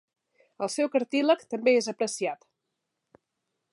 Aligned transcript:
El 0.67 0.71
seu 0.75 0.89
cartílag 0.95 1.45
també 1.53 1.75
és 1.81 1.91
apreciat. 1.93 2.49